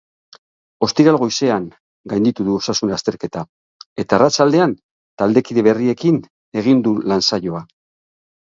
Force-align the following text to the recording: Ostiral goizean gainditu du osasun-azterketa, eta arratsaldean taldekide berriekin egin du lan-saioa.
Ostiral 0.85 1.17
goizean 1.23 1.67
gainditu 2.13 2.45
du 2.47 2.55
osasun-azterketa, 2.61 3.43
eta 4.05 4.19
arratsaldean 4.19 4.75
taldekide 5.23 5.65
berriekin 5.69 6.19
egin 6.63 6.81
du 6.89 6.97
lan-saioa. 7.13 7.63